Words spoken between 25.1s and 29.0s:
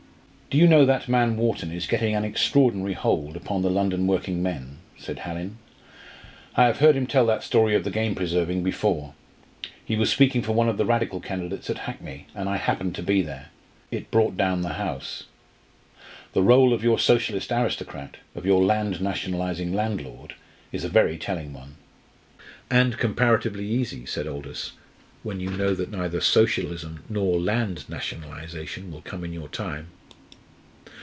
"when you know that neither Socialism nor land nationalisation